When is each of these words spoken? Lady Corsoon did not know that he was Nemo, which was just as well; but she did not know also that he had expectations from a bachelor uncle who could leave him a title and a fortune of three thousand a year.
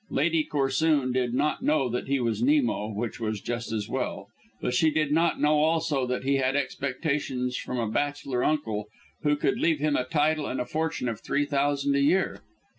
Lady 0.09 0.43
Corsoon 0.43 1.13
did 1.13 1.31
not 1.35 1.61
know 1.61 1.87
that 1.87 2.07
he 2.07 2.19
was 2.19 2.41
Nemo, 2.41 2.91
which 2.91 3.19
was 3.19 3.39
just 3.39 3.71
as 3.71 3.87
well; 3.87 4.29
but 4.59 4.73
she 4.73 4.89
did 4.89 5.11
not 5.11 5.39
know 5.39 5.59
also 5.59 6.07
that 6.07 6.23
he 6.23 6.37
had 6.37 6.55
expectations 6.55 7.55
from 7.55 7.77
a 7.77 7.87
bachelor 7.87 8.43
uncle 8.43 8.87
who 9.21 9.35
could 9.35 9.59
leave 9.59 9.77
him 9.77 9.95
a 9.95 10.03
title 10.05 10.47
and 10.47 10.59
a 10.59 10.65
fortune 10.65 11.07
of 11.07 11.19
three 11.21 11.45
thousand 11.45 11.95
a 11.95 12.01
year. 12.01 12.41